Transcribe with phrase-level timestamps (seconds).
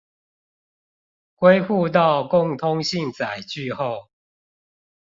[1.35, 4.09] 歸戶到共通性載具後